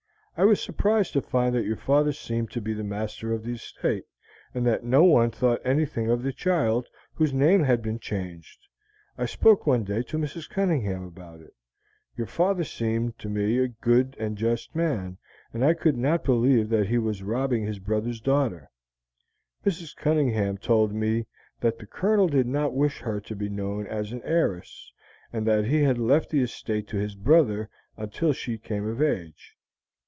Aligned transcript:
I 0.37 0.45
was 0.45 0.59
surprised 0.63 1.13
to 1.13 1.21
find 1.21 1.53
that 1.53 1.65
your 1.65 1.75
father 1.77 2.11
seemed 2.13 2.49
to 2.51 2.61
be 2.61 2.73
master 2.81 3.31
of 3.31 3.43
the 3.43 3.51
estate, 3.53 4.05
and 4.55 4.65
that 4.65 4.83
no 4.83 5.03
one 5.03 5.29
thought 5.29 5.61
anything 5.63 6.09
of 6.09 6.23
the 6.23 6.31
child, 6.33 6.87
whose 7.13 7.31
name 7.33 7.63
had 7.63 7.83
been 7.83 7.99
changed. 7.99 8.65
I 9.19 9.25
spoke 9.27 9.67
one 9.67 9.83
day 9.83 10.01
to 10.03 10.17
Mrs. 10.17 10.49
Cunningham 10.49 11.03
about 11.03 11.41
it; 11.41 11.53
your 12.17 12.25
father 12.25 12.63
seemed 12.63 13.19
to 13.19 13.29
me 13.29 13.59
a 13.59 13.67
just 13.67 14.15
and 14.17 14.35
good 14.39 14.59
man, 14.73 15.17
and 15.53 15.63
I 15.65 15.75
could 15.75 15.97
not 15.97 16.23
believe 16.23 16.69
that 16.69 16.87
he 16.87 16.97
was 16.97 17.21
robbing 17.21 17.65
his 17.65 17.77
brother's 17.79 18.21
daughter. 18.21 18.71
Mrs. 19.63 19.95
Cunningham 19.95 20.57
told 20.57 20.91
me 20.93 21.27
that 21.59 21.77
the 21.77 21.85
Colonel 21.85 22.27
did 22.29 22.47
not 22.47 22.73
wish 22.73 22.99
her 22.99 23.19
to 23.19 23.35
be 23.35 23.49
known 23.49 23.85
as 23.85 24.11
an 24.11 24.23
heiress, 24.23 24.91
and 25.31 25.45
that 25.45 25.65
he 25.65 25.83
had 25.83 25.99
left 25.99 26.31
the 26.31 26.41
estate 26.41 26.87
to 26.87 26.97
his 26.97 27.13
brother 27.15 27.69
until 27.97 28.33
she 28.33 28.57
came 28.57 28.87
of 28.87 29.01
age. 29.03 29.55